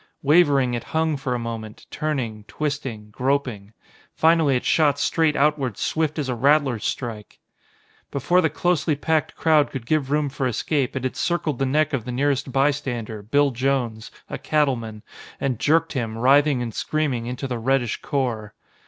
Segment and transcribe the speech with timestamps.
[0.23, 3.71] Wavering, it hung for a moment, turning, twisting, groping.
[4.15, 7.37] Finally it shot straight outward swift as a rattler's strike!
[8.09, 11.93] Before the closely packed crowd could give room for escape, it had circled the neck
[11.93, 15.03] of the nearest bystander, Bill Jones, a cattleman,
[15.39, 18.55] and jerked him, writhing and screaming, into the reddish core.